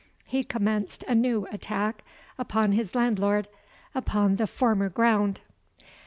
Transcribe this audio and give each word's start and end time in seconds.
He 0.25 0.43
commenced 0.43 1.03
a 1.07 1.13
new 1.13 1.45
attack 1.51 2.03
upon 2.39 2.71
his 2.71 2.95
landlord, 2.95 3.47
upon 3.93 4.37
the 4.37 4.47
former 4.47 4.89
ground. 4.89 5.41